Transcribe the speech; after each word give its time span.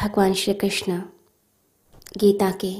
भगवान 0.00 0.32
श्री 0.32 0.52
कृष्ण, 0.54 0.96
गीता 2.18 2.50
के 2.50 2.72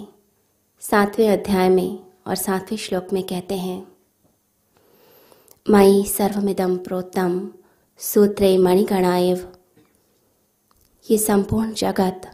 सातवें 0.82 1.28
अध्याय 1.28 1.68
में 1.68 1.98
और 2.26 2.34
सातवें 2.34 2.78
श्लोक 2.78 3.12
में 3.12 3.22
कहते 3.22 3.54
हैं, 3.54 3.86
मई 5.70 6.04
सर्वमिदम 6.04 6.76
प्रोतम 6.76 7.50
सूत्रे 7.98 8.56
मणिगणाएव 8.58 9.46
ये 11.10 11.18
संपूर्ण 11.18 11.72
जगत 11.72 12.30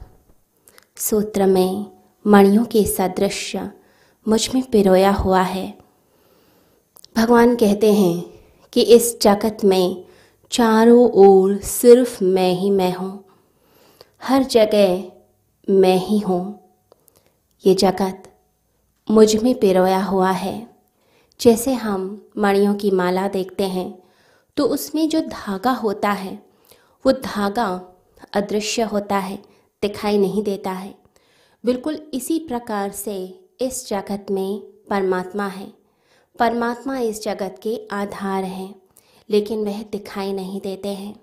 सूत्र 0.97 1.47
में 1.47 1.87
मणियों 2.25 2.65
के 2.65 2.85
सदृश 2.87 3.57
मुझमें 4.27 4.63
पिरोया 4.63 5.11
हुआ 5.11 5.43
है। 5.43 5.79
भगवान 7.17 7.57
कहते 7.57 7.93
हैं 7.93 8.25
कि 8.73 8.83
इस 8.83 9.21
जगत 9.23 9.65
में 9.65 10.05
चारों 10.51 11.11
ओर 11.11 11.59
सिर्फ़ 11.59 12.25
मैं 12.25 12.53
ही 12.55 12.71
मैं 12.71 12.95
हूँ। 12.95 13.26
हर 14.23 14.43
जगह 14.43 15.73
मैं 15.73 15.97
ही 15.99 16.19
हूँ। 16.19 16.59
ये 17.65 17.75
जगत 17.75 18.23
मुझमें 19.09 19.55
पिरोया 19.55 20.03
हुआ 20.03 20.31
है। 20.31 20.67
जैसे 21.41 21.73
हम 21.73 22.29
मणियों 22.39 22.75
की 22.75 22.91
माला 22.91 23.27
देखते 23.29 23.65
हैं 23.65 24.03
तो 24.57 24.65
उसमें 24.67 25.09
जो 25.09 25.21
धागा 25.21 25.73
होता 25.73 26.11
है, 26.11 26.33
वो 27.05 27.13
धागा 27.13 27.69
अदृश्य 28.35 28.83
होता 28.83 29.19
है, 29.19 29.37
दिखाई 29.83 30.19
नहीं 30.19 30.43
देता 30.43 30.71
है। 30.71 30.95
बिल्कुल 31.65 32.01
इसी 32.15 32.39
प्रकार 32.39 32.91
से 32.91 33.17
इस 33.61 33.89
जगत 33.89 34.27
में 34.31 34.61
परमात्मा 34.91 35.47
है। 35.47 35.73
परमात्मा 36.39 36.99
इस 36.99 37.23
जगत 37.23 37.61
के 37.63 37.81
आधार 37.93 38.45
हैं, 38.45 38.75
लेकिन 39.31 39.65
वह 39.65 39.83
दिखाई 39.83 40.33
नहीं 40.33 40.61
देते 40.61 40.89
हैं। 40.89 41.15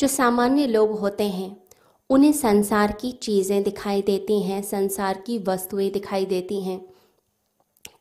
जो 0.00 0.08
सामान्य 0.08 0.66
लोग 0.66 0.98
होते 1.00 1.24
हैं 1.24 1.61
उन्हें 2.10 2.32
संसार 2.32 2.92
की 2.92 3.12
चीज़ें 3.12 3.62
दिखाई 3.62 4.02
देती 4.02 4.42
हैं, 4.42 4.62
संसार 4.62 5.22
की 5.26 5.38
वस्तुएँ 5.38 5.90
दिखाई 5.90 6.26
देती 6.26 6.60
हैं। 6.60 6.86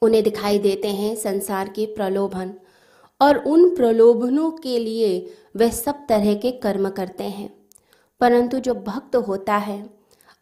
उन्हें 0.01 0.23
दिखाई 0.23 0.59
देते 0.59 0.87
हैं 0.87 1.15
संसार 1.15 1.69
के 1.69 1.85
प्रलोभन 1.85 2.53
और 3.21 3.37
उन 3.37 3.75
प्रलोभनों 3.75 4.51
के 4.51 4.79
लिए 4.79 5.33
वे 5.55 5.71
सब 5.71 6.05
तरह 6.09 6.33
के 6.33 6.51
कर्म 6.51 6.89
करते 6.89 7.23
हैं। 7.23 7.53
परंतु 8.19 8.59
जो 8.59 8.73
भक्त 8.73 9.15
होता 9.15 9.57
है, 9.57 9.89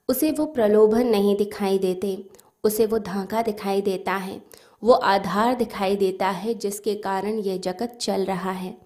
उसे 0.10 0.32
वो 0.32 0.46
प्रलोभन 0.46 1.08
नहीं 1.08 1.36
दिखाई 1.36 1.78
देते, 1.78 2.26
उसे 2.64 2.86
वो 2.86 3.00
धागा 3.00 3.42
दिखाई 3.42 3.82
देता 3.82 4.14
है, 4.14 4.42
वो 4.84 4.94
आधार 4.94 5.56
दिखाई 5.56 5.96
देता 5.96 6.30
है 6.30 6.54
जिसके 6.54 6.96
कारण 6.96 7.40
यह 7.40 7.58
जगत 7.58 7.98
चल 8.02 8.26
रहा 8.26 8.52
है। 8.52 8.78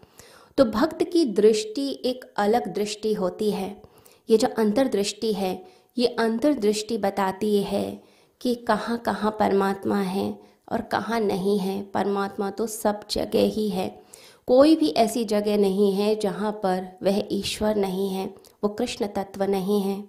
तो 0.57 0.65
भक्त 0.65 1.03
की 1.03 1.25
दृष्टि 1.25 2.01
एक 2.05 2.33
अलग 2.37 2.73
दृष्टि 2.73 3.13
होती 3.13 3.51
है। 3.51 3.92
ये 4.29 4.37
जो 4.37 4.47
अंतर्दृष्टि 4.57 5.33
है, 5.33 5.63
ये 5.97 6.07
अंतर्दृष्टि 6.07 6.97
बताती 6.97 7.61
है 7.63 8.03
कि 8.41 8.55
कहाँ 8.55 8.97
कहाँ 8.97 9.31
परमात्मा 9.31 9.97
है 9.97 10.39
और 10.71 10.81
कहाँ 10.81 11.19
नहीं 11.19 11.57
है। 11.59 11.81
परमात्मा 11.83 12.49
तो 12.49 12.67
सब 12.67 12.99
जगह 13.11 13.45
ही 13.47 13.69
है। 13.69 14.03
कोई 14.47 14.75
भी 14.75 14.89
ऐसी 14.89 15.23
जगह 15.25 15.57
नहीं 15.57 15.91
है 15.93 16.15
जहाँ 16.15 16.51
पर 16.51 16.87
वह 17.03 17.23
ईश्वर 17.31 17.75
नहीं 17.75 18.09
है, 18.09 18.25
वो 18.63 18.69
कृष्ण 18.69 19.07
तत्व 19.07 19.43
नहीं 19.43 19.81
है। 19.81 20.03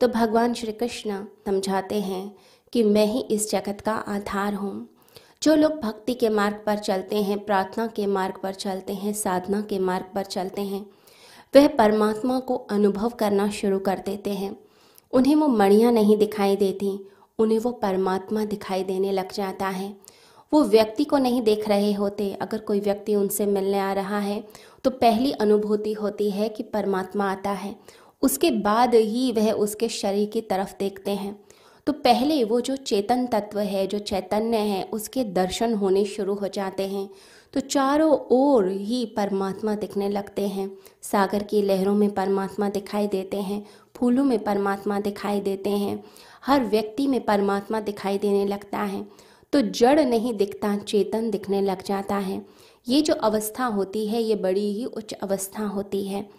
तो 0.00 0.08
भगवान 0.08 0.54
श्री 0.54 0.72
कृष्ण 0.72 1.24
समझाते 1.46 2.00
हैं 2.00 2.36
कि 2.72 2.82
मैं 2.82 3.06
ही 3.06 3.20
इस 3.20 3.50
जगत 3.50 3.80
का 3.80 3.92
आधार 3.92 4.54
हूँ। 4.54 4.88
जो 5.42 5.54
लोग 5.54 5.72
भक्ति 5.72 6.14
के 6.14 6.28
मार्ग 6.28 6.62
पर 6.66 6.78
चलते 6.78 7.16
हैं, 7.16 7.38
प्रार्थना 7.44 7.86
के 7.86 8.06
मार्ग 8.06 8.40
पर 8.42 8.54
चलते 8.54 8.92
हैं, 8.92 9.12
साधना 9.12 9.60
के 9.60 9.78
मार्ग 9.78 10.06
पर 10.14 10.24
चलते 10.24 10.62
हैं 10.62 10.86
वह 11.56 11.66
परमात्मा 11.68 12.38
को 12.40 12.54
अनुभव 12.54 13.10
करना 13.10 13.48
शुरू 13.50 13.78
कर 13.78 13.98
देते 13.98 14.30
हैं। 14.30 14.56
उन्हें 15.12 15.34
वो 15.36 15.46
मणियाँ 15.48 15.92
नहीं 15.92 16.16
दिखाई 16.16 16.56
देती, 16.56 16.88
उन्हें 17.38 17.58
वो 17.58 17.70
परमात्मा 17.72 18.44
दिखाई 18.44 18.84
देने 18.84 19.12
लग 19.12 19.32
जाता 19.32 19.68
है। 19.68 19.96
वो 20.52 20.62
व्यक्ति 20.64 21.04
को 21.04 21.18
नहीं 21.18 21.42
देख 21.42 21.68
रहे 21.68 21.92
होते। 21.92 22.32
अगर 22.32 22.58
कोई 22.58 22.80
व्यक्ति 22.80 23.14
उनसे 23.14 23.46
मिलने 23.46 23.78
आ 23.78 23.92
रहा 23.92 24.18
है 24.18 24.44
तो 24.84 24.90
पहली 24.90 25.32
अनुभूति 25.32 25.92
होती 25.92 26.30
है 26.30 26.48
कि 26.48 26.62
परमात्मा 26.62 27.30
आता 27.30 27.50
है। 27.50 27.74
उसके 28.22 28.50
बाद 28.50 28.94
ही 28.94 29.32
वह 29.32 29.52
उसके 29.52 29.88
शरीर 29.88 30.28
की 30.28 30.40
तरफ़ 30.40 30.74
देखते 30.78 31.10
हैं। 31.10 31.45
तो 31.86 31.92
पहले 31.92 32.44
वो 32.44 32.60
जो 32.60 32.76
चेतन 32.76 33.26
तत्व 33.26 33.58
है, 33.58 33.86
जो 33.86 33.98
चैतन्य 33.98 34.56
है, 34.56 34.84
उसके 34.84 35.24
दर्शन 35.24 35.74
होने 35.74 36.04
शुरू 36.04 36.34
हो 36.34 36.48
जाते 36.48 36.86
हैं। 36.86 37.10
तो 37.52 37.60
चारों 37.60 38.18
ओर 38.30 38.68
ही 38.68 39.06
परमात्मा 39.06 39.74
दिखने 39.74 40.08
लगते 40.08 40.48
हैं। 40.48 40.78
सागर 41.02 41.42
की 41.42 41.62
लहरों 41.62 41.94
में 41.94 42.14
परमात्मा 42.14 42.68
दिखाई 42.68 43.06
देते 43.06 43.36
हैं, 43.36 43.66
फूलों 43.96 44.24
में 44.24 44.44
परमात्मा 44.44 45.00
दिखाई 45.00 45.40
देते 45.40 45.70
हैं। 45.70 46.04
हर 46.46 46.64
व्यक्ति 46.64 47.06
में 47.06 47.24
परमात्मा 47.24 47.80
दिखाई 47.80 48.18
देने 48.18 48.46
लगता 48.46 48.78
है। 48.78 49.06
तो 49.52 49.60
जड़ 49.60 50.00
नहीं 50.00 50.34
दिखता, 50.34 50.76
चेतन 50.76 51.30
दिखने 51.30 51.62
लग 51.62 51.82
जाता 51.82 52.16
है। 52.16 52.46
ये 52.88 53.02
जो 53.02 53.14
अवस्था 53.14 53.64
होती 53.64 54.06
है, 54.06 54.22
ये 54.22 54.34
बड़ी 54.34 54.72
ही 54.72 54.84
उच्च 54.84 55.12
अवस्था 55.12 55.62
होती 55.62 56.04
है। 56.04 56.30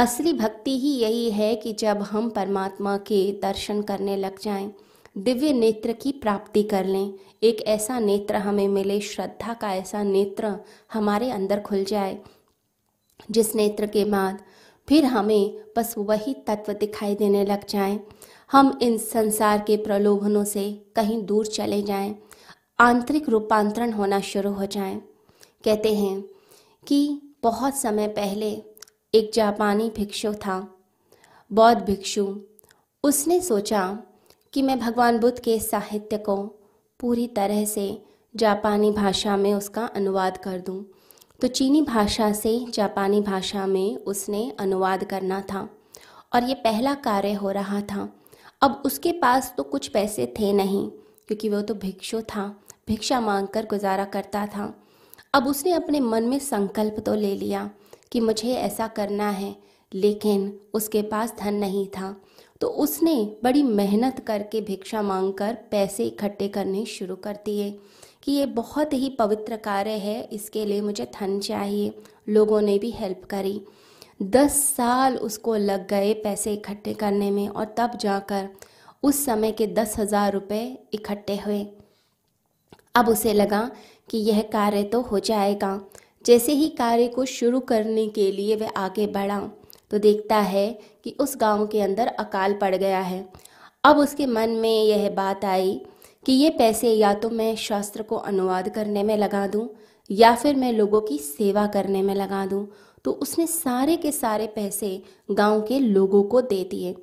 असली 0.00 0.32
भक्ति 0.32 0.78
ही 0.80 0.90
यही 0.90 1.30
है 1.30 1.54
कि 1.56 1.72
जब 1.72 2.02
हम 2.02 2.28
परमात्मा 2.30 2.96
के 2.98 3.20
दर्शन 3.32 3.80
करने 3.82 4.16
लग 4.16 4.38
जाएँ 4.40 4.70
दिव्य 5.18 5.52
नेत्र 5.52 5.92
की 5.92 6.12
प्राप्ति 6.12 6.62
कर 6.62 6.84
लें 6.84 7.12
एक 7.42 7.60
ऐसा 7.66 7.98
नेत्र 7.98 8.36
हमें 8.36 8.68
मिले 8.68 9.00
श्रद्धा 9.00 9.54
का 9.54 9.72
ऐसा 9.74 10.02
नेत्र 10.02 10.54
हमारे 10.92 11.30
अंदर 11.30 11.60
खुल 11.60 11.84
जाए 11.84 12.18
जिस 13.30 13.54
नेत्र 13.56 13.86
के 13.86 14.04
बाद 14.04 14.38
फिर 14.88 15.04
हमें 15.04 15.60
बस 15.76 15.94
वही 15.98 16.34
तत्व 16.46 16.72
दिखाई 16.72 17.14
देने 17.14 17.44
लग 17.44 17.66
जाए। 17.68 18.00
हम 18.50 18.78
इन 18.82 18.98
संसार 18.98 19.64
के 19.66 19.76
प्रलोभनों 19.76 20.44
से 20.44 20.64
कहीं 20.96 21.22
दूर 21.26 21.46
चले 21.46 21.82
जाएँ, 21.82 22.14
आंतरिक 22.78 23.28
रूपांतरण 23.28 23.92
होना 23.92 24.20
शुरू 24.20 24.52
हो 24.52 24.66
जाए। 24.66 25.00
कहते 25.64 25.94
हैं 25.94 26.20
कि 26.86 27.20
बहुत 27.42 27.74
समय 27.74 28.08
पहले 28.08 28.50
एक 29.14 29.30
जापानी 29.34 29.88
भिक्षु 29.90 30.32
था, 30.34 30.56
बौद्ध 31.50 31.80
भिक्षु। 31.82 32.24
उसने 33.04 33.40
सोचा 33.40 33.82
कि 34.52 34.62
मैं 34.62 34.78
भगवान 34.78 35.18
बुद्ध 35.18 35.38
के 35.38 35.58
साहित्य 35.60 36.18
को 36.18 36.36
पूरी 37.00 37.26
तरह 37.26 37.64
से 37.64 37.86
जापानी 38.34 38.90
भाषा 38.90 39.36
में 39.36 39.52
उसका 39.54 39.86
अनुवाद 39.86 40.36
कर 40.36 40.60
दूँ। 40.60 40.84
तो 41.40 41.48
चीनी 41.48 41.82
भाषा 41.82 42.30
से 42.32 42.58
जापानी 42.68 43.20
भाषा 43.20 43.66
में 43.66 43.96
उसने 43.96 44.50
अनुवाद 44.60 45.04
करना 45.04 45.40
था 45.42 45.68
और 46.32 46.44
ये 46.44 46.54
पहला 46.54 46.94
कार्य 47.00 47.32
हो 47.32 47.50
रहा 47.50 47.80
था। 47.82 48.08
अब 48.62 48.82
उसके 48.84 49.12
पास 49.12 49.52
तो 49.56 49.62
कुछ 49.64 49.88
पैसे 49.88 50.32
थे 50.38 50.52
नहीं, 50.52 50.88
क्योंकि 51.28 51.48
वो 51.48 51.62
तो 51.62 51.74
भिक्षु 51.76 52.20
था, 52.22 52.48
भिक्षा 52.88 53.20
मांगकर 53.20 53.66
गुजारा 53.66 54.04
करता 54.06 54.46
था। 54.46 54.72
अब 55.34 55.46
उसने 55.46 55.72
अपने 55.72 56.00
मन 56.00 56.24
में 56.24 56.38
संकल्प 56.38 57.02
तो 57.06 57.14
ले 57.14 57.34
लिया 57.36 57.70
कि 58.12 58.20
मुझे 58.20 58.52
ऐसा 58.52 58.86
करना 58.88 59.28
है, 59.30 59.54
लेकिन 59.92 60.52
उसके 60.74 61.02
पास 61.04 61.34
धन 61.38 61.54
नहीं 61.56 61.86
था। 61.88 62.14
तो 62.60 62.68
उसने 62.78 63.14
बड़ी 63.44 63.62
मेहनत 63.62 64.18
करके 64.26 64.60
भिक्षा 64.60 65.02
मांगकर 65.02 65.54
पैसे 65.70 66.04
इकट्ठे 66.04 66.48
करने 66.48 66.84
शुरू 66.86 67.16
कर 67.16 67.36
दिए 67.44 67.70
कि 68.22 68.32
ये 68.32 68.46
बहुत 68.48 68.92
ही 68.92 69.08
पवित्र 69.10 69.56
कार्य 69.58 69.90
है, 69.90 70.22
इसके 70.22 70.64
लिए 70.64 70.80
मुझे 70.80 71.04
धन 71.14 71.38
चाहिए। 71.40 71.92
लोगों 72.28 72.60
ने 72.60 72.78
भी 72.78 72.90
हेल्प 72.90 73.24
करी। 73.30 73.60
दस 74.22 74.62
साल 74.66 75.16
उसको 75.18 75.54
लग 75.56 75.86
गए 75.88 76.12
पैसे 76.14 76.52
इकट्ठे 76.54 76.94
करने 76.94 77.30
में 77.30 77.48
और 77.48 77.74
तब 77.78 77.96
जाकर 78.00 78.48
उस 79.02 79.24
समय 79.24 79.52
के 79.52 79.66
दस 79.68 79.94
हज़ार 79.98 80.32
रुपये 80.32 80.66
इकट्ठे 80.94 81.36
हुए। 81.36 81.64
अब 82.94 83.08
उसे 83.08 83.32
लगा 83.32 83.70
कि 84.08 84.18
यह 84.20 84.42
कार्य 84.52 84.82
तो 84.82 85.00
हो 85.00 85.18
जाएगा। 85.20 85.72
जैसे 86.24 86.52
ही 86.52 86.68
कार्य 86.68 87.06
को 87.08 87.24
शुरू 87.24 87.60
करने 87.60 88.06
के 88.08 88.30
लिए 88.32 88.56
वह 88.56 88.70
आगे 88.76 89.06
बढ़ा 89.08 89.40
तो 89.90 89.98
देखता 89.98 90.36
है 90.36 90.68
कि 91.04 91.14
उस 91.20 91.36
गाँव 91.36 91.66
के 91.66 91.80
अंदर 91.80 92.06
अकाल 92.08 92.54
पड़ 92.54 92.74
गया 92.74 93.00
है। 93.00 93.24
अब 93.84 93.98
उसके 93.98 94.26
मन 94.26 94.50
में 94.52 94.84
यह 94.84 95.08
बात 95.10 95.44
आई 95.44 95.80
कि 96.26 96.32
ये 96.32 96.50
पैसे 96.50 96.92
या 96.92 97.12
तो 97.14 97.30
मैं 97.30 97.54
शास्त्र 97.56 98.02
को 98.02 98.16
अनुवाद 98.16 98.68
करने 98.68 99.02
में 99.02 99.16
लगा 99.16 99.46
दूँ, 99.46 99.68
या 100.10 100.34
फिर 100.34 100.56
मैं 100.56 100.72
लोगों 100.72 101.00
की 101.00 101.18
सेवा 101.18 101.66
करने 101.66 102.02
में 102.02 102.14
लगा 102.14 102.44
दूँ 102.46 102.66
तो 103.04 103.12
उसने 103.12 103.46
सारे 103.46 103.96
के 103.96 104.12
सारे 104.12 104.46
पैसे 104.46 105.02
गाँव 105.30 105.60
के 105.62 105.78
लोगों 105.78 106.22
को 106.22 106.40
दे 106.42 106.62
दिए। 106.64 106.94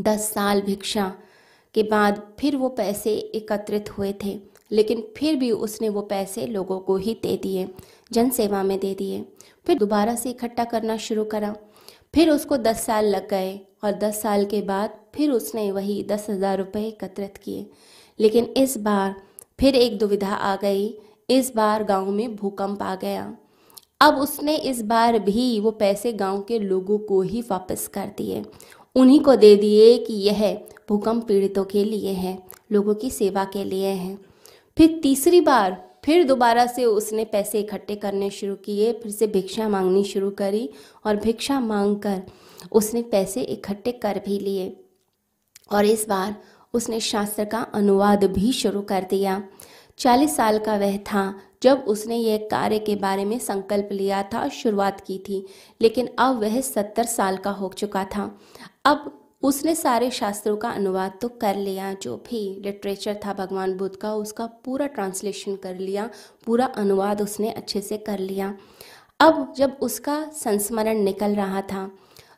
दस 0.00 0.30
साल 0.32 0.60
भिक्षा 0.62 1.12
के 1.74 1.82
बाद 1.82 2.22
फिर 2.40 2.56
वो 2.56 2.68
पैसे 2.70 3.10
एकत्रित 3.10 3.90
हुए 3.90 4.12
थे, 4.24 4.38
लेकिन 4.70 5.02
फिर 5.16 5.36
भी 5.36 5.50
उसने 5.52 5.88
वो 5.88 6.02
पैसे 6.04 6.46
लोगों 6.46 6.78
को 6.80 6.96
ही 6.96 7.14
दे 7.22 7.36
दिए। 7.36 7.68
जन 8.10 8.30
सेवा 8.30 8.62
में 8.62 8.78
दे 8.80 8.94
दिए। 8.94 9.24
फिर 9.66 9.78
दोबारा 9.78 10.14
से 10.14 10.30
इकट्ठा 10.30 10.64
करना 10.64 10.96
शुरू 10.96 11.24
करा। 11.24 11.54
फिर 12.14 12.30
उसको 12.30 12.56
दस 12.56 12.84
साल 12.86 13.06
लग 13.06 13.28
गए 13.28 13.58
और 13.84 13.92
दस 13.92 14.22
साल 14.22 14.44
के 14.44 14.60
बाद 14.62 14.98
फिर 15.14 15.30
उसने 15.30 15.70
वही 15.72 16.02
दस 16.02 16.26
हज़ार 16.30 16.58
रुपये 16.58 16.86
एकत्रित 16.88 17.36
किए। 17.36 17.66
लेकिन 18.20 18.44
इस 18.56 18.76
बार 18.78 19.14
फिर 19.60 19.74
एक 19.74 19.98
दुविधा 19.98 20.34
आ 20.34 20.56
गई। 20.56 20.88
इस 21.30 21.52
बार 21.56 21.84
गाँव 21.84 22.10
में 22.10 22.34
भूकंप 22.36 22.82
आ 22.82 22.94
गया। 22.94 23.36
अब 24.00 24.14
उसने 24.14 24.56
इस 24.56 24.82
बार 24.82 25.18
भी 25.18 25.58
वो 25.60 25.70
पैसे 25.70 26.12
गाँव 26.12 26.40
के 26.42 26.58
लोगों 26.58 26.98
को 26.98 27.20
ही 27.22 27.40
वापस 27.40 27.86
कर 27.88 28.06
दिए। 28.18 28.42
उन्हीं 28.96 29.20
को 29.20 29.34
दे 29.36 29.54
दिए 29.56 29.96
कि 29.98 30.14
यह 30.14 30.52
भूकंप 30.88 31.26
पीड़ितों 31.28 31.64
के 31.64 31.84
लिए 31.84 32.12
है, 32.12 32.38
लोगों 32.72 32.94
की 32.94 33.10
सेवा 33.10 33.44
के 33.44 33.64
लिए 33.64 33.86
है। 33.86 34.16
फिर 34.76 34.98
तीसरी 35.02 35.40
बार 35.40 35.87
फिर 36.04 36.24
दोबारा 36.24 36.66
से 36.66 36.84
उसने 36.84 37.24
पैसे 37.24 37.60
इकट्ठे 37.60 37.96
करने 37.96 38.30
शुरू 38.30 38.54
किए, 38.54 38.92
फिर 38.92 39.12
से 39.12 39.26
भिक्षा 39.26 39.68
मांगनी 39.68 40.04
शुरू 40.04 40.30
करी 40.30 40.68
और 41.06 41.16
भिक्षा 41.16 41.60
मांग 41.60 41.96
कर 41.96 42.22
उसने 42.72 43.02
पैसे 43.02 43.42
इकट्ठे 43.42 43.92
कर 43.92 44.22
भी 44.26 44.38
लिए। 44.38 44.76
और 45.72 45.84
इस 45.84 46.08
बार 46.08 46.36
उसने 46.74 47.00
शास्त्र 47.00 47.44
का 47.44 47.58
अनुवाद 47.74 48.24
भी 48.24 48.52
शुरू 48.52 48.80
कर 48.82 49.06
दिया। 49.10 49.42
चालीस 49.98 50.36
साल 50.36 50.58
का 50.58 50.76
वह 50.76 50.96
था 50.96 51.34
जब 51.62 51.84
उसने 51.88 52.16
यह 52.16 52.48
कार्य 52.50 52.78
के 52.78 52.94
बारे 52.96 53.24
में 53.24 53.38
संकल्प 53.38 53.88
लिया 53.92 54.22
था, 54.22 54.48
शुरुआत 54.48 55.00
की 55.00 55.18
थी, 55.18 55.44
लेकिन 55.80 56.08
अब 56.18 56.40
वह 56.40 56.60
सत्तर 56.60 57.04
साल 57.04 57.36
का 57.36 57.50
हो 57.50 57.72
चुका 57.76 58.04
था। 58.04 58.38
अब 58.84 59.17
उसने 59.42 59.74
सारे 59.74 60.10
शास्त्रों 60.10 60.56
का 60.56 60.70
अनुवाद 60.70 61.12
तो 61.20 61.28
कर 61.40 61.56
लिया, 61.56 61.92
जो 61.94 62.16
भी 62.28 62.40
लिटरेचर 62.64 63.18
था 63.26 63.32
भगवान 63.34 63.76
बुद्ध 63.76 63.94
का, 63.96 64.14
उसका 64.14 64.46
पूरा 64.64 64.86
ट्रांसलेशन 64.86 65.56
कर 65.56 65.78
लिया, 65.78 66.08
पूरा 66.46 66.66
अनुवाद 66.76 67.22
उसने 67.22 67.50
अच्छे 67.52 67.80
से 67.80 67.96
कर 67.98 68.18
लिया। 68.18 68.54
अब 69.20 69.52
जब 69.56 69.76
उसका 69.80 70.24
संस्मरण 70.34 70.98
निकल 70.98 71.34
रहा 71.34 71.62
था 71.62 71.90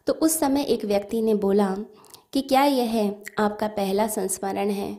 तो 0.06 0.12
उस 0.14 0.38
समय 0.38 0.62
एक 0.64 0.84
व्यक्ति 0.84 1.20
ने 1.22 1.34
बोला 1.36 1.74
कि 2.32 2.40
क्या 2.42 2.62
यह 2.64 2.90
है 2.90 3.22
आपका 3.38 3.66
पहला 3.68 4.06
संस्मरण 4.08 4.70
है? 4.70 4.96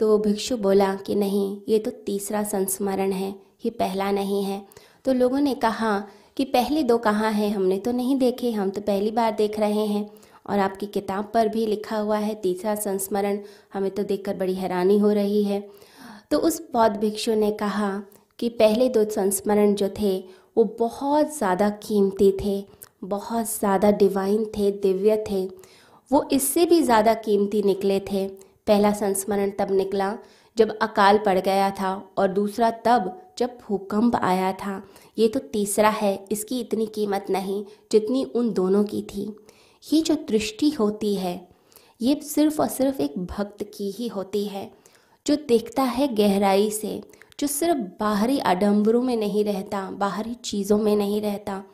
तो 0.00 0.16
भिक्षु 0.18 0.56
बोला 0.56 0.94
कि 0.96 1.14
नहीं, 1.14 1.60
ये 1.68 1.78
तो 1.78 1.90
तीसरा 2.06 2.42
संस्मरण 2.44 3.12
है, 3.12 3.34
ये 3.64 3.70
पहला 3.70 4.10
नहीं 4.10 4.42
है। 4.44 4.62
तो 5.04 5.12
लोगों 5.12 5.40
ने 5.40 5.54
कहा 5.56 5.98
कि 6.36 6.44
पहले 6.46 6.82
दो 6.82 6.98
कहाँ 6.98 7.32
हैं? 7.32 7.50
हमने 7.50 7.78
तो 7.78 7.92
नहीं 7.92 8.16
देखे, 8.18 8.50
हम 8.50 8.70
तो 8.70 8.80
पहली 8.80 9.10
बार 9.10 9.32
देख 9.32 9.58
रहे 9.60 9.86
हैं। 9.86 10.08
और 10.50 10.58
आपकी 10.58 10.86
किताब 10.88 11.30
पर 11.34 11.48
भी 11.48 11.66
लिखा 11.66 11.96
हुआ 11.98 12.18
है, 12.18 12.34
तीसरा 12.34 12.74
संस्मरण 12.76 13.38
हमें 13.72 13.90
तो 13.90 14.02
देखकर 14.04 14.36
बड़ी 14.36 14.54
हैरानी 14.54 14.98
हो 14.98 15.10
रही 15.12 15.42
है। 15.44 15.60
तो 16.30 16.38
उस 16.38 16.60
बौद्ध 16.72 16.96
भिक्षु 16.96 17.34
ने 17.34 17.50
कहा 17.52 17.90
कि 18.38 18.48
पहले 18.48 18.88
दो 18.88 19.04
संस्मरण 19.10 19.74
जो 19.74 19.88
थे, 20.00 20.18
वो 20.56 20.64
बहुत 20.78 21.36
ज़्यादा 21.36 21.68
कीमती 21.82 22.30
थे, 22.40 22.64
बहुत 23.04 23.46
ज़्यादा 23.48 23.90
डिवाइन 23.92 24.44
थे, 24.56 24.70
दिव्य 24.72 25.24
थे। 25.30 25.44
वो 26.10 26.28
इससे 26.32 26.64
भी 26.66 26.82
ज़्यादा 26.82 27.14
कीमती 27.16 27.62
निकले 27.62 28.00
थे। 28.02 28.26
पहला 28.66 28.92
संस्मरण 28.92 29.50
तब 29.50 29.70
निकला 29.70 30.16
जब 30.56 30.76
अकाल 30.78 31.18
पड़ 31.18 31.38
गया 31.38 31.70
था 31.70 31.92
और 32.18 32.28
दूसरा 32.28 32.70
तब 32.84 33.12
जब 33.38 33.58
भूकंप 33.60 34.16
आया 34.16 34.52
था। 34.54 34.82
ये 35.18 35.28
तो 35.28 35.40
तीसरा 35.52 35.88
है, 35.90 36.14
इसकी 36.32 36.60
इतनी 36.60 36.86
कीमत 36.86 37.26
नहीं 37.30 37.64
जितनी 37.92 38.24
उन 38.24 38.52
दोनों 38.52 38.82
की 38.84 39.02
थी। 39.04 39.24
ये 39.92 40.00
जो 40.02 40.14
दृष्टि 40.14 40.70
होती 40.70 41.14
है, 41.14 41.48
ये 42.02 42.14
सिर्फ़ 42.14 42.62
और 42.62 42.68
सिर्फ़ 42.68 43.02
एक 43.02 43.18
भक्त 43.18 43.62
की 43.62 43.90
ही 43.90 44.08
होती 44.08 44.44
है, 44.44 44.70
जो 45.26 45.36
देखता 45.36 45.82
है 45.82 46.14
गहराई 46.14 46.70
से, 46.70 47.00
जो 47.40 47.46
सिर्फ़ 47.46 47.78
बाहरी 47.78 48.38
आडंबरों 48.38 49.02
में 49.02 49.16
नहीं 49.16 49.44
रहता, 49.44 49.90
बाहरी 49.90 50.34
चीज़ों 50.34 50.78
में 50.78 50.96
नहीं 50.96 51.20
रहता। 51.20 51.64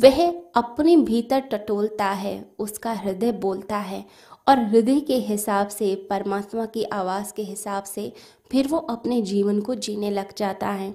वह 0.00 0.42
अपने 0.54 0.96
भीतर 0.96 1.40
टटोलता 1.40 2.04
है, 2.04 2.50
उसका 2.58 2.92
हृदय 2.92 3.32
बोलता 3.32 3.76
है 3.76 4.04
और 4.48 4.58
हृदय 4.58 5.00
के 5.00 5.16
हिसाब 5.16 5.68
से, 5.68 5.94
परमात्मा 5.94 6.66
की 6.66 6.84
आवाज़ 6.84 7.32
के 7.32 7.42
हिसाब 7.42 7.84
से 7.84 8.12
फिर 8.50 8.68
वो 8.68 8.78
अपने 8.78 9.22
जीवन 9.22 9.60
को 9.60 9.74
जीने 9.74 10.10
लग 10.10 10.34
जाता 10.36 10.68
है। 10.68 10.94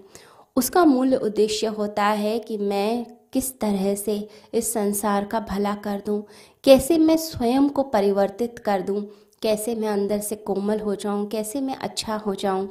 उसका 0.56 0.86
मूल 0.86 1.16
उद्देश्य 1.16 1.68
होता 1.68 2.06
है 2.06 2.40
कि 2.40 2.58
मैं 2.58 3.17
किस 3.38 3.60
तरह 3.60 3.94
से 3.96 4.14
इस 4.54 4.72
संसार 4.74 5.26
का 5.26 5.40
भला 5.40 5.74
कर 5.76 6.02
दूँ, 6.06 6.22
कैसे 6.64 6.98
मैं 6.98 7.16
स्वयं 7.18 7.68
को 7.70 7.84
परिवर्तित 7.84 8.60
कर 8.60 8.82
दूँ, 8.82 9.02
कैसे 9.42 9.76
मैं 9.76 9.88
अंदर 9.88 10.20
से 10.20 10.36
कोमल 10.36 10.80
हो 10.80 10.96
जाऊँ, 10.96 11.28
कैसे 11.28 11.62
मैं 11.62 11.76
अच्छा 11.76 12.16
हो 12.16 12.34
जाऊँ, 12.36 12.68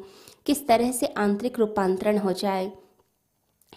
किस 0.47 0.67
तरह 0.69 0.91
से 0.93 1.07
आंतरिक 1.07 1.59
रूपांतरण 1.59 2.19
हो 2.19 2.33
जाए? 2.33 2.71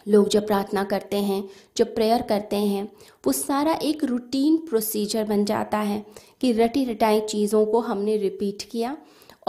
लोग 0.07 0.29
जब 0.29 0.47
प्रार्थना 0.47 0.83
करते 0.83 1.17
हैं 1.17 1.43
जब 1.77 1.93
प्रेयर 1.95 2.21
करते 2.21 2.55
हैं 2.55 2.83
वो 3.23 3.31
सारा 3.31 3.73
एक 3.83 4.03
रूटीन 4.03 4.57
प्रोसीजर 4.57 5.25
बन 5.25 5.45
जाता 5.45 5.77
है 5.77 6.03
कि 6.41 6.51
रटी 6.53 6.85
रटाई 6.85 7.19
चीज़ों 7.21 7.65
को 7.65 7.79
हमने 7.79 8.17
रिपीट 8.17 8.69
किया। 8.71 8.97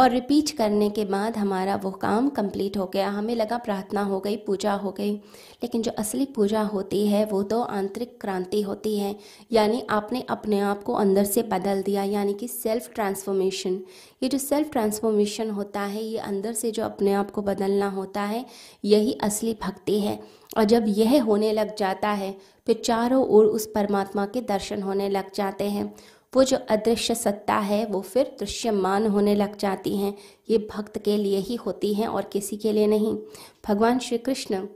और 0.00 0.11
रिपीट 0.11 0.50
करने 0.50 0.88
के 0.91 1.05
बाद 1.05 1.37
हमारा 1.37 1.76
वो 1.76 1.91
काम 1.91 2.29
कंप्लीट 2.29 2.76
हो 2.76 2.87
गया। 2.87 3.08
हमें 3.08 3.35
लगा 3.35 3.56
प्रार्थना 3.58 4.02
हो 4.02 4.20
गई, 4.20 4.37
पूजा 4.37 4.73
हो 4.73 4.91
गई। 4.93 5.12
लेकिन 5.62 5.82
जो 5.82 5.91
असली 5.91 6.25
पूजा 6.25 6.62
होती 6.62 7.06
है, 7.06 7.25
वो 7.25 7.43
तो 7.43 7.61
आंतरिक 7.62 8.20
क्रांति 8.20 8.62
होती 8.62 8.99
है। 8.99 9.17
यानी 9.52 9.82
आपने 9.91 10.23
अपने 10.31 10.61
आप 10.61 10.82
को 10.82 10.93
अंदर 10.93 11.25
से 11.25 11.43
बदल 11.43 11.82
दिया, 11.82 12.02
यानी 12.02 12.35
कि 12.35 12.49
सेल्फ 12.49 12.94
ट्रांसफॉर्मेशन 12.94 13.81
ये 14.23 14.29
जो 14.29 14.38
सेल्फ 14.38 14.70
ट्रांसफॉर्मेशन 14.73 15.50
होता 15.50 15.81
है, 15.81 16.05
ये 16.05 16.19
अंदर 16.19 16.52
से 16.52 16.70
जो 16.70 16.85
अपने 16.85 17.12
आप 17.12 17.31
को 17.31 17.43
बदलना 17.43 17.88
होता 17.88 18.23
है, 18.23 18.47
यही 18.85 19.12
असली 19.12 19.56
भक्ति 19.62 20.00
है। 20.00 20.20
और 20.56 20.64
जब 20.64 20.85
यह 20.88 21.23
होने 21.25 21.52
लग 21.52 21.76
जाता 21.76 22.08
है 22.08 22.37
तो 22.67 22.73
चारों 22.73 23.25
ओर 23.26 23.47
उस 23.47 23.67
परमात्मा 23.67 24.26
के 24.26 24.41
दर्शन 24.41 24.82
होने 24.82 25.08
लग 25.08 25.32
जाते 25.35 25.64
हैं। 25.64 25.94
वो 26.32 26.44
जो 26.44 26.56
अदृश्य 26.70 27.14
सत्ता 27.14 27.54
है, 27.54 27.84
वो 27.86 28.00
फिर 28.00 28.36
दृश्यमान 28.40 29.06
होने 29.06 29.34
लग 29.34 29.56
जाती 29.56 29.96
हैं। 29.96 30.14
ये 30.50 30.58
भक्त 30.70 30.98
के 30.98 31.16
लिए 31.16 31.38
ही 31.38 31.54
होती 31.56 31.92
हैं 31.94 32.06
और 32.06 32.28
किसी 32.32 32.56
के 32.56 32.72
लिए 32.72 32.86
नहीं। 32.86 33.16
भगवान 33.68 33.98
श्री 33.98 34.18
कृष्ण 34.18 34.66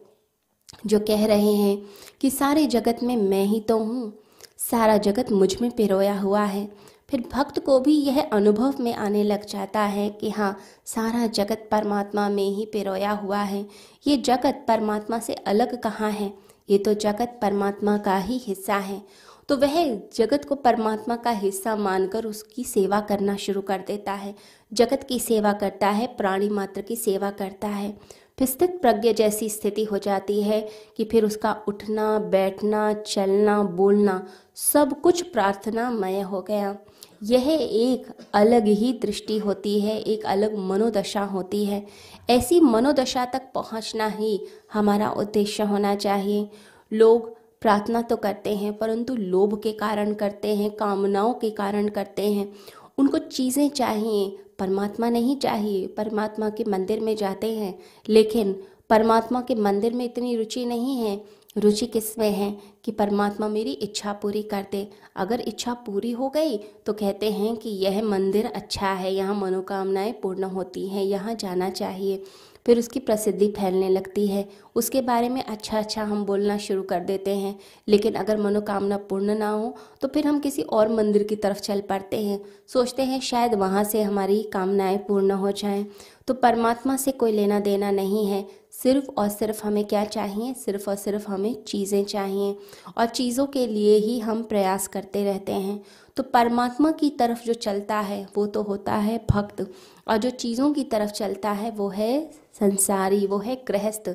जो 0.87 0.99
कह 1.01 1.25
रहे 1.27 1.53
हैं 1.53 1.77
कि 2.21 2.31
सारे 2.31 2.67
जगत 2.67 3.03
में 3.03 3.17
मैं 3.17 3.45
ही 3.45 3.61
तो 3.61 3.79
हूँ, 3.79 4.13
सारा 4.61 4.97
जगत 4.97 5.31
मुझमें 5.33 5.71
पिरोया 5.71 6.19
हुआ 6.19 6.45
है। 6.45 6.69
फिर 7.11 7.25
भक्त 7.33 7.59
को 7.59 7.79
भी 7.81 7.95
यह 7.97 8.21
अनुभव 8.23 8.75
में 8.81 8.95
आने 8.95 9.23
लग 9.23 9.45
जाता 9.47 9.81
है 9.81 10.09
कि 10.11 10.31
हाँ 10.31 10.57
सारा 10.87 11.27
जगत 11.27 11.69
परमात्मा 11.71 12.29
में 12.29 12.49
ही 12.51 12.65
पिरोया 12.67 13.11
हुआ 13.13 13.39
है। 13.39 13.67
ये 14.07 14.17
जगत 14.17 14.65
परमात्मा 14.69 15.19
से 15.19 15.35
अलग 15.35 15.81
कहाँ 15.83 16.11
है? 16.11 16.33
ये 16.71 16.79
तो 16.79 16.95
जगत 16.95 17.39
परमात्मा 17.43 17.97
का 17.99 18.17
ही 18.17 18.39
हिस्सा 18.39 18.77
है। 18.77 19.03
तो 19.49 19.57
वह 19.57 20.01
जगत 20.17 20.45
को 20.45 20.55
परमात्मा 20.55 21.17
का 21.17 21.31
हिस्सा 21.31 21.77
मानकर 21.77 22.25
उसकी 22.25 22.65
सेवा 22.65 23.01
करना 23.01 23.37
शुरू 23.37 23.61
कर 23.61 23.85
देता 23.87 24.13
है। 24.13 24.35
जगत 24.73 25.07
की 25.09 25.21
सेवा 25.21 25.53
करता 25.53 25.89
है, 25.89 26.07
प्राणी 26.07 26.49
मात्र 26.49 26.81
की 26.81 26.97
सेवा 26.97 27.31
करता 27.31 27.69
है। 27.69 27.99
फिर 28.39 28.49
स्थित 28.49 28.81
प्रज्ञ 28.83 29.13
जैसी 29.13 29.49
स्थिति 29.49 29.85
हो 29.85 29.99
जाती 29.99 30.43
है 30.43 30.69
कि 30.97 31.05
फिर 31.05 31.25
उसका 31.25 31.63
उठना, 31.69 32.19
बैठना, 32.19 32.93
चलना, 32.93 33.63
बोलना 33.63 34.27
सब 34.55 35.01
कुछ 35.01 35.23
प्रार्थनामय 35.23 36.21
हो 36.21 36.41
गया। 36.41 36.77
यह 37.23 37.59
एक 37.61 38.07
अलग 38.35 38.65
ही 38.65 38.93
दृष्टि 38.93 39.39
होती 39.39 39.81
है, 39.81 40.01
एक 40.01 40.25
अलग 40.25 40.59
मनोदशा 40.59 41.23
होती 41.23 41.65
है। 41.65 41.87
ऐसी 42.31 42.61
मनोदशा 42.61 43.25
तक 43.25 43.43
पहुँचना 43.55 44.07
ही 44.07 44.47
हमारा 44.73 45.11
उद्देश्य 45.11 45.63
होना 45.63 45.95
चाहिए। 45.95 46.51
लोग 46.93 47.44
प्रार्थना 47.65 48.01
तो 48.03 48.17
करते 48.17 48.55
हैं, 48.57 48.77
परंतु 48.79 49.15
लोभ 49.17 49.61
के 49.63 49.73
कारण 49.73 50.13
करते 50.15 50.55
हैं, 50.57 50.71
कामनाओं 50.71 51.33
के 51.35 51.51
कारण 51.51 51.89
करते 51.89 52.31
हैं। 52.33 52.53
उनको 52.99 53.19
चीज़ें 53.19 53.69
चाहिए, 53.71 54.37
परमात्मा 54.59 55.09
नहीं 55.11 55.37
चाहिए। 55.37 55.87
परमात्मा 55.87 56.49
के 56.51 56.65
मंदिर 56.65 57.01
में 57.01 57.15
जाते 57.17 57.53
हैं, 57.55 57.79
लेकिन 58.09 58.53
परमात्मा 58.91 59.41
के 59.41 59.55
मंदिर 59.55 59.93
में 59.93 60.05
इतनी 60.05 60.37
रुचि 60.37 60.65
नहीं 60.65 60.99
है। 60.99 61.17
रुचि 61.57 61.87
किसमें 61.87 62.31
है? 62.31 62.57
कि 62.85 62.93
परमात्मा 62.93 63.49
मेरी 63.49 63.73
इच्छा 63.73 64.13
पूरी 64.13 64.43
कर 64.43 64.67
दे। 64.73 64.89
अगर 65.17 65.41
इच्छा 65.41 65.75
पूरी 65.87 66.11
हो 66.13 66.29
गई 66.29 66.57
तो 66.87 66.93
कहते 66.93 67.31
हैं 67.33 67.57
कि 67.57 67.71
यह 67.71 68.03
मंदिर 68.03 68.47
अच्छा 68.47 68.93
है, 68.93 69.15
यहाँ 69.15 69.35
मनोकामनाएँ 69.35 70.13
पूर्ण 70.13 70.45
होती 70.45 70.87
हैं, 70.89 71.05
यहाँ 71.05 71.35
जाना 71.35 71.71
चाहिए। 71.71 72.23
फिर 72.67 72.79
उसकी 72.79 73.01
प्रसिद्धि 73.01 73.49
फैलने 73.59 73.89
लगती 73.89 74.27
है। 74.27 74.47
उसके 74.77 75.01
बारे 75.03 75.29
में 75.29 75.43
अच्छा 75.45 75.79
अच्छा 75.79 76.03
हम 76.03 76.25
बोलना 76.25 76.57
शुरू 76.59 76.83
कर 76.83 77.01
देते 77.01 77.35
हैं। 77.37 77.55
लेकिन 77.89 78.15
अगर 78.15 78.37
मनोकामना 78.37 78.97
पूर्ण 79.11 79.35
ना 79.39 79.49
हो 79.51 79.75
तो 80.03 80.09
फिर 80.09 80.27
हम 80.27 80.39
किसी 80.41 80.63
और 80.63 80.89
मंदिर 80.89 81.23
की 81.23 81.37
तरफ़ 81.37 81.61
चल 81.61 81.81
पड़ते 81.81 82.21
हैं। 82.21 82.41
सोचते 82.69 83.03
हैं 83.03 83.21
शायद 83.21 83.55
वहाँ 83.55 83.85
से 83.85 84.03
हमारी 84.03 84.43
कामनाएँ 84.53 84.99
पूर्ण 84.99 85.31
हो 85.35 85.51
जाएँ। 85.53 85.87
तो 86.29 86.35
परमात्मा 86.35 86.97
से 86.97 87.13
कोई 87.13 87.33
लेना 87.33 87.61
देना 87.61 87.91
नहीं 87.91 88.27
है। 88.27 88.47
सिर्फ़ 88.83 89.07
और 89.19 89.29
सिर्फ़ 89.29 89.67
हमें 89.67 89.85
क्या 89.85 90.05
चाहिए? 90.05 90.55
सिर्फ़ 90.55 90.91
और 90.91 90.97
सिर्फ़ 90.97 91.29
हमें 91.29 91.65
चीज़ें 91.65 92.05
चाहिए। 92.05 92.57
और 92.99 93.07
चीज़ों 93.07 93.47
के 93.47 93.67
लिए 93.67 93.97
ही 93.97 94.19
हम 94.19 94.43
प्रयास 94.43 94.89
करते 94.89 95.25
रहते 95.25 95.53
हैं। 95.53 95.83
तो 96.17 96.23
परमात्मा 96.23 96.91
की 96.91 97.11
तरफ़ 97.11 97.45
जो 97.45 97.55
चलता 97.55 98.01
है, 98.01 98.27
वो 98.37 98.47
तो 98.47 98.63
होता 98.63 98.95
है 98.95 99.27
भक्त। 99.31 99.71
और 100.09 100.17
जो 100.17 100.31
चीज़ों 100.31 100.73
की 100.73 100.85
तरफ़ 100.85 101.11
चलता 101.11 101.51
है, 101.51 101.71
वो 101.71 101.89
है 101.89 102.31
संसारी, 102.61 103.27
वो 103.27 103.39
है 103.39 103.65
गृहस्थ। 103.69 104.09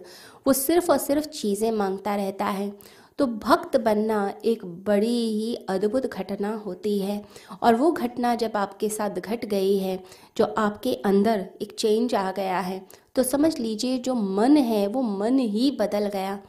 वो 0.47 0.53
सिर्फ़ 0.53 0.91
और 0.91 0.97
सिर्फ़ 0.97 1.27
चीज़ें 1.27 1.71
माँगता 1.71 2.15
रहता 2.15 2.45
है। 2.45 2.73
तो 3.19 3.25
भक्त 3.27 3.75
बनना 3.77 4.33
एक 4.45 4.65
बड़ी 4.85 5.07
ही 5.07 5.55
अद्भुत 5.69 6.05
घटना 6.07 6.53
होती 6.65 6.97
है। 6.99 7.21
और 7.61 7.75
वो 7.75 7.91
घटना 7.91 8.33
जब 8.35 8.51
आपके 8.55 8.89
साथ 8.89 9.19
घट 9.19 9.45
गई 9.45 9.77
है, 9.77 9.99
जो 10.37 10.45
आपके 10.57 10.93
अंदर 11.05 11.45
एक 11.61 11.75
चेंज 11.79 12.15
आ 12.15 12.31
गया 12.31 12.59
है 12.59 12.81
तो 13.15 13.23
समझ 13.23 13.57
लीजिए 13.59 13.97
जो 13.97 14.13
मन 14.13 14.57
है, 14.57 14.85
वो 14.87 15.01
मन 15.01 15.39
ही 15.39 15.71
बदल 15.79 16.07
गया। 16.07 16.39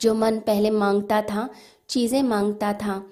जो 0.00 0.14
मन 0.14 0.38
पहले 0.38 0.70
माँगता 0.70 1.20
था, 1.22 1.48
चीज़ें 1.88 2.22
माँगता 2.22 2.72
था, 2.74 3.02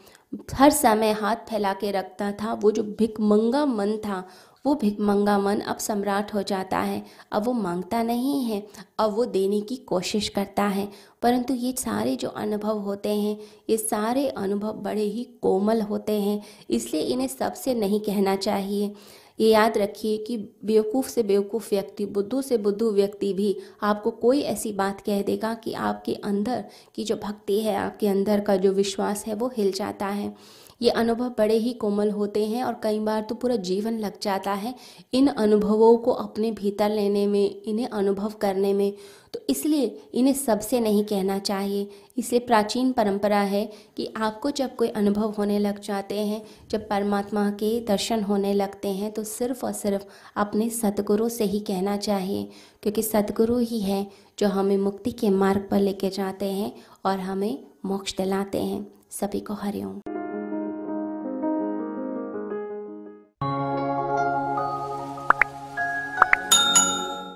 हर 0.54 0.70
समय 0.70 1.12
हाथ 1.12 1.36
फैला 1.48 1.72
के 1.74 1.90
रखता 1.90 2.30
था, 2.32 2.52
वो 2.52 2.70
जो 2.70 2.82
भिकमंगा 2.98 3.64
मन 3.66 3.96
था 3.98 4.26
वो 4.66 4.74
भिकमंगा 4.74 5.38
मन 5.38 5.60
अब 5.60 5.76
सम्राट 5.76 6.34
हो 6.34 6.42
जाता 6.42 6.78
है। 6.78 7.04
अब 7.32 7.44
वो 7.44 7.52
माँगता 7.52 8.02
नहीं 8.02 8.44
है, 8.44 8.66
अब 8.98 9.16
वो 9.16 9.24
देने 9.24 9.60
की 9.60 9.76
कोशिश 9.76 10.28
करता 10.28 10.62
है। 10.62 10.88
परंतु 11.22 11.54
ये 11.54 11.72
सारे 11.72 12.16
जो 12.16 12.28
अनुभव 12.28 12.78
होते 12.78 13.08
हैं, 13.08 13.38
ये 13.70 13.76
सारे 13.76 14.28
अनुभव 14.28 14.72
बड़े 14.72 15.02
ही 15.02 15.24
कोमल 15.24 15.80
होते 15.80 16.12
हैं, 16.12 16.42
इसलिए 16.70 17.02
इन्हें 17.02 17.28
सबसे 17.28 17.74
नहीं 17.74 18.00
कहना 18.00 18.36
चाहिए। 18.36 18.94
ये 19.40 19.50
याद 19.50 19.78
रखिए 19.78 20.16
कि 20.16 20.36
बेवकूफ़ 20.64 21.08
से 21.08 21.22
बेवकूफ़ 21.22 21.68
व्यक्ति, 21.70 22.06
बुद्धू 22.06 22.42
से 22.42 22.58
बुद्धू 22.58 22.90
व्यक्ति 22.90 23.32
भी 23.34 23.56
आपको 23.82 24.10
कोई 24.10 24.40
ऐसी 24.40 24.72
बात 24.72 25.00
कह 25.00 25.22
देगा 25.22 25.54
कि 25.54 25.72
आपके 25.72 26.14
अंदर 26.14 26.64
की 26.94 27.04
जो 27.04 27.16
भक्ति 27.16 27.60
है, 27.60 27.76
आपके 27.76 28.08
अंदर 28.08 28.40
का 28.40 28.56
जो 28.56 28.72
विश्वास 28.72 29.24
है, 29.26 29.34
वो 29.34 29.50
हिल 29.56 29.72
जाता 29.72 30.06
है। 30.06 30.34
ये 30.82 30.90
अनुभव 30.90 31.28
बड़े 31.38 31.56
ही 31.56 31.72
कोमल 31.72 32.10
होते 32.10 32.46
हैं 32.46 32.62
और 32.64 32.80
कई 32.82 32.98
बार 32.98 33.22
तो 33.22 33.34
पूरा 33.34 33.56
जीवन 33.56 33.98
लग 33.98 34.20
जाता 34.22 34.52
है 34.52 34.74
इन 35.12 35.26
अनुभवों 35.26 35.96
को 35.96 36.12
अपने 36.12 36.50
भीतर 36.52 36.90
लेने 36.90 37.26
में, 37.26 37.62
इन्हें 37.62 37.88
अनुभव 37.88 38.32
करने 38.40 38.72
में। 38.72 38.92
तो 39.34 39.40
इसलिए 39.50 39.86
इन्हें 40.14 40.32
सबसे 40.34 40.80
नहीं 40.80 41.04
कहना 41.04 41.38
चाहिए। 41.38 41.88
इसलिए 42.18 42.40
प्राचीन 42.40 42.92
परंपरा 42.92 43.40
है 43.40 43.64
कि 43.96 44.12
आपको 44.16 44.50
जब 44.50 44.76
कोई 44.76 44.88
अनुभव 44.88 45.34
होने 45.38 45.58
लग 45.58 45.80
जाते 45.80 46.18
हैं, 46.18 46.42
जब 46.70 46.88
परमात्मा 46.88 47.48
के 47.50 47.78
दर्शन 47.80 48.22
होने 48.22 48.52
लगते 48.52 48.88
हैं 48.88 49.12
तो 49.12 49.24
सिर्फ़ 49.24 49.66
और 49.66 49.72
सिर्फ़ 49.72 50.04
अपने 50.36 50.70
सतगुरु 50.70 51.28
से 51.28 51.44
ही 51.44 51.60
कहना 51.60 51.96
चाहिए, 51.96 52.48
क्योंकि 52.82 53.02
सतगुरु 53.02 53.58
ही 53.58 53.80
है 53.80 54.06
जो 54.38 54.48
हमें 54.48 54.76
मुक्ति 54.78 55.12
के 55.12 55.30
मार्ग 55.30 55.68
पर 55.70 55.80
लेके 55.80 56.10
जाते 56.10 56.52
हैं 56.52 56.72
और 57.04 57.18
हमें 57.20 57.64
मोक्ष 57.84 58.16
दिलाते 58.16 58.62
हैं। 58.62 58.86
सभी 59.10 59.40
को 59.40 59.54
हरिओम। 59.54 60.13